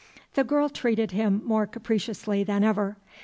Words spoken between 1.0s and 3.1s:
him more capriciously than ever.